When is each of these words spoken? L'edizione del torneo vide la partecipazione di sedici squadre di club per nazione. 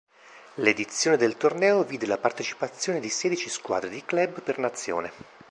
L'edizione 0.55 1.15
del 1.15 1.37
torneo 1.37 1.83
vide 1.83 2.07
la 2.07 2.17
partecipazione 2.17 2.99
di 2.99 3.09
sedici 3.09 3.49
squadre 3.49 3.87
di 3.91 4.03
club 4.03 4.41
per 4.41 4.57
nazione. 4.57 5.11